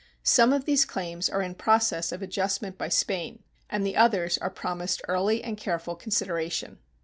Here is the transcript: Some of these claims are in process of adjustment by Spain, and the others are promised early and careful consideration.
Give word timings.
Some 0.23 0.51
of 0.51 0.65
these 0.65 0.83
claims 0.83 1.29
are 1.29 1.43
in 1.43 1.53
process 1.53 2.11
of 2.11 2.23
adjustment 2.23 2.75
by 2.75 2.89
Spain, 2.89 3.43
and 3.69 3.85
the 3.85 3.95
others 3.95 4.39
are 4.39 4.49
promised 4.49 5.03
early 5.07 5.43
and 5.43 5.55
careful 5.55 5.95
consideration. 5.95 6.79